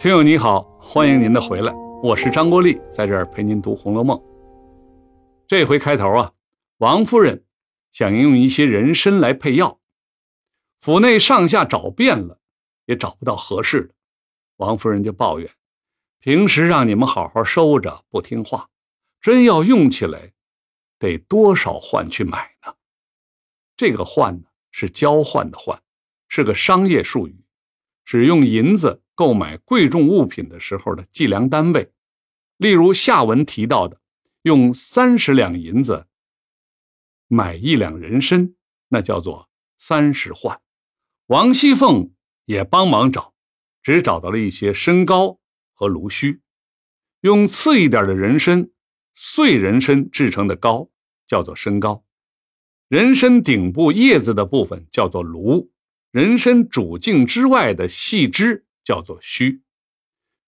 [0.00, 1.72] 听友你好，欢迎您的回来，
[2.04, 4.16] 我是张国立，在这儿陪您读《红楼梦》。
[5.48, 6.32] 这回开头啊，
[6.76, 7.44] 王夫人
[7.90, 9.80] 想用一些人参来配药，
[10.78, 12.38] 府内上下找遍了，
[12.86, 13.94] 也找不到合适的，
[14.58, 15.50] 王夫人就抱怨：
[16.20, 18.70] 平时让你们好好收着，不听话，
[19.20, 20.32] 真要用起来，
[21.00, 22.72] 得多少换去买呢？
[23.76, 25.82] 这个换呢，是交换的换，
[26.28, 27.44] 是个商业术语，
[28.04, 29.02] 使用银子。
[29.18, 31.90] 购买贵重物品的时候的计量单位，
[32.56, 34.00] 例如下文提到的，
[34.42, 36.06] 用三十两银子
[37.26, 38.54] 买一两人参，
[38.90, 40.60] 那叫做三十换。
[41.26, 42.12] 王熙凤
[42.44, 43.34] 也帮忙找，
[43.82, 45.40] 只找到了一些参膏
[45.74, 46.40] 和芦须，
[47.22, 48.70] 用次一点的人参
[49.16, 50.90] 碎人参制成的膏
[51.26, 52.04] 叫做参膏，
[52.86, 55.72] 人参顶部叶子的部分叫做芦，
[56.12, 58.66] 人参主茎之外的细枝。
[58.88, 59.60] 叫做虚，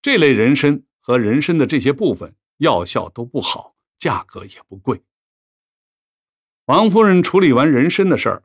[0.00, 5.02] 这类人参和人参的这些部分药效都不好，价格也不贵。
[6.64, 8.44] 王夫人处理完人参的事儿，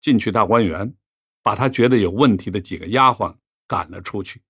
[0.00, 0.96] 进去大观园，
[1.44, 3.36] 把她觉得有问题的几个丫鬟
[3.68, 4.42] 赶了出去，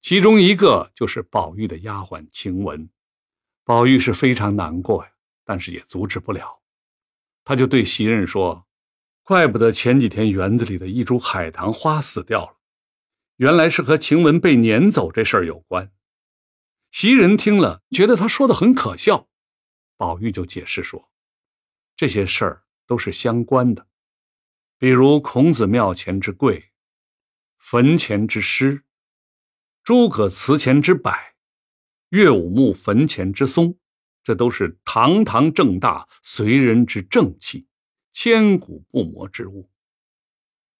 [0.00, 2.90] 其中一个就是宝玉的丫鬟晴雯。
[3.62, 5.12] 宝玉是非常难过呀，
[5.44, 6.60] 但是也阻止不了，
[7.44, 8.66] 他就对袭人说
[9.22, 12.56] ：“怪不得前几天园子里的一株海棠花死掉了。”
[13.40, 15.90] 原来是和晴雯被撵走这事儿有关。
[16.90, 19.30] 袭人听了，觉得他说的很可笑。
[19.96, 21.10] 宝玉就解释说
[21.96, 23.86] ：“这些事儿都是相关的，
[24.76, 26.70] 比如孔子庙前之桂，
[27.56, 28.84] 坟前之诗，
[29.82, 31.10] 诸葛祠前之柏，
[32.10, 33.78] 岳武穆坟前之松，
[34.22, 37.66] 这都是堂堂正大随人之正气，
[38.12, 39.69] 千古不磨之物。”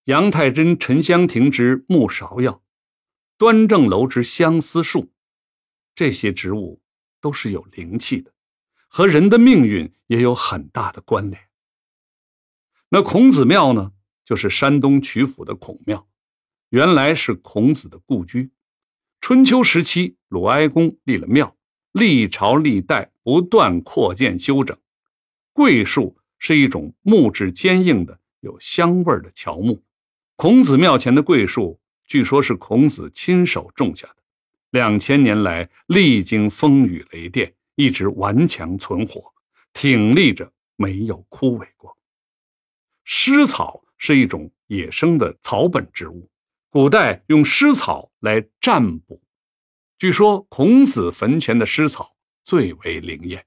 [0.04, 2.62] 杨太真、沉香亭之木芍药，
[3.36, 5.12] 端正楼之相思树，
[5.94, 6.80] 这些植物
[7.20, 8.32] 都是有灵气的，
[8.88, 11.48] 和人的命运也有很大的关联。
[12.88, 13.92] 那孔子庙呢，
[14.24, 16.08] 就是山东曲阜的孔庙，
[16.70, 18.50] 原来是孔子的故居。
[19.20, 21.54] 春秋时期，鲁哀公立了庙，
[21.92, 24.76] 历朝历代不断扩建修整。
[25.52, 29.84] 桂树是一种木质坚硬的、有香味的乔木。
[30.40, 34.16] 孔子庙前的桂树，据说是孔子亲手种下的，
[34.70, 39.22] 两千年来历经风雨雷电，一直顽强存活，
[39.74, 41.94] 挺立着，没有枯萎过。
[43.04, 46.30] 湿草是一种野生的草本植物，
[46.70, 49.22] 古代用湿草来占卜，
[49.98, 53.44] 据说孔子坟前的湿草最为灵验。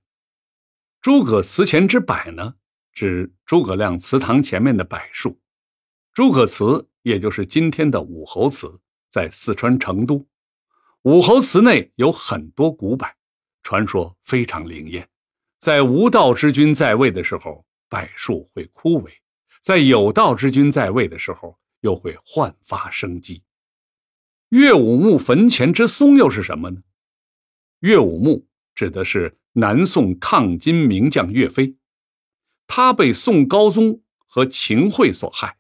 [1.02, 2.54] 诸葛祠前之柏呢，
[2.92, 5.40] 指诸葛亮祠堂前面的柏树。
[6.14, 8.80] 诸葛祠，也就是今天的武侯祠，
[9.10, 10.24] 在四川成都。
[11.02, 13.08] 武侯祠内有很多古柏，
[13.64, 15.10] 传说非常灵验。
[15.58, 19.10] 在无道之君在位的时候，柏树会枯萎；
[19.64, 23.42] 在有道之君在位的时候，又会焕发生机。
[24.50, 26.84] 岳武穆坟前之松又是什么呢？
[27.80, 31.76] 岳武穆指的是南宋抗金名将岳飞，
[32.68, 35.58] 他被宋高宗和秦桧所害。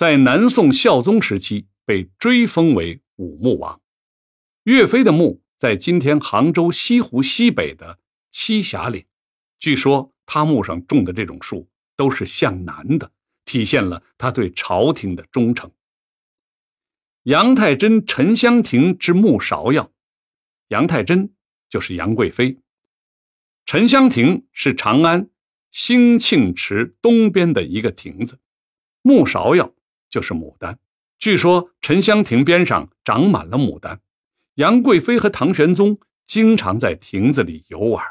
[0.00, 3.82] 在南宋孝宗时期，被追封为武穆王。
[4.62, 7.98] 岳飞的墓在今天杭州西湖西北的
[8.32, 9.04] 栖霞岭。
[9.58, 13.12] 据说他墓上种的这种树都是向南的，
[13.44, 15.70] 体现了他对朝廷的忠诚。
[17.24, 19.92] 杨太真、沉香亭之木芍药，
[20.68, 21.34] 杨太真
[21.68, 22.56] 就是杨贵妃，
[23.66, 25.28] 沉香亭是长安
[25.70, 28.38] 兴庆池东边的一个亭子，
[29.02, 29.74] 木芍药。
[30.10, 30.78] 就是牡丹，
[31.18, 34.00] 据说沉香亭边上长满了牡丹。
[34.56, 38.04] 杨贵妃和唐玄宗经常在亭子里游玩。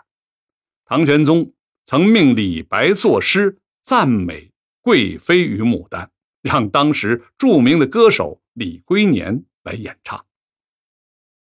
[0.86, 1.54] 唐玄宗
[1.86, 4.52] 曾命李白作诗赞美
[4.82, 6.10] 贵妃与牡丹，
[6.42, 10.26] 让当时著名的歌手李龟年来演唱。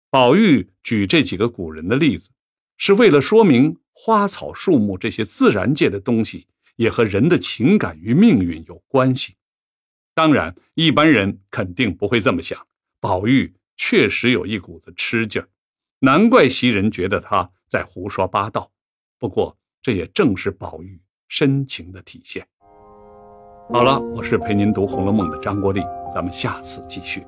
[0.09, 2.31] 宝玉举这几个古人的例子，
[2.79, 6.47] 是为了说明花草树木这些自然界的东西
[6.77, 9.35] 也和人的情感与命运有关系。
[10.15, 12.59] 当然，一般人肯定不会这么想。
[13.01, 15.49] 宝玉确实有一股子痴劲儿，
[15.99, 18.71] 难怪袭人觉得他在胡说八道。
[19.19, 22.47] 不过，这也正是宝玉深情的体现。
[23.73, 25.81] 好了，我是陪您读《红楼梦》的张国立，
[26.15, 27.27] 咱们下次继续。